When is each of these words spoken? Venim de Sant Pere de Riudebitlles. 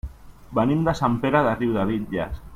Venim 0.59 0.81
de 0.87 0.95
Sant 1.01 1.19
Pere 1.27 1.43
de 1.49 1.53
Riudebitlles. 1.61 2.43